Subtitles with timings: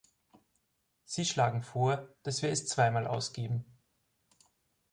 [1.05, 3.63] Sie schlagen vor, dass wir es zweimal ausgeben.